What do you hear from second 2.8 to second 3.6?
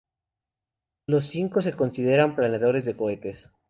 de cohetes.